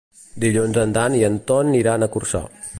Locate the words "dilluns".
0.43-0.79